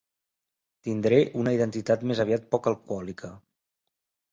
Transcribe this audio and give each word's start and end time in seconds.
Tindré 0.87 1.19
una 1.41 1.53
identitat 1.59 2.07
més 2.13 2.23
aviat 2.25 2.49
poc 2.57 2.73
alcohòlica. 2.73 3.33